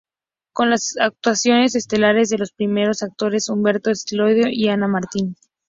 [0.51, 5.35] Con las actuaciones estelares de los primeros actores Humberto Elizondo y Ana Martín.